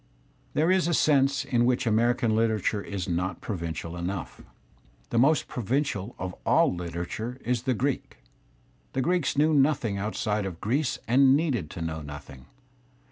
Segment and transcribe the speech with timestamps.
[0.55, 4.41] There is a sense in which American literature is not provincial enough.
[5.11, 8.17] The most provincial of aU Kterature is the Greek.
[8.93, 12.47] The Greeks knew nothing outside of Greece and needed to know nothing.